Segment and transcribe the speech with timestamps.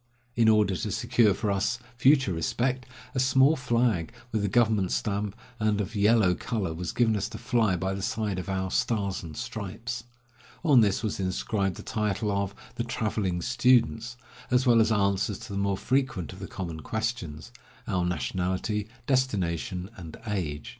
[0.35, 5.35] In order to secure for us future respect, a small flag with the government stamp
[5.59, 8.31] and of yellow color was given us to fly by 182 Across Asia on a
[8.31, 8.71] Bicycle the side of our
[9.11, 10.03] "stars and stripes."
[10.65, 14.17] On this was inscribed the title of "The Traveling Students,"
[14.49, 17.51] as well as answers to the more frequent of the common questions—
[17.87, 20.69] our nationality, destination, and age.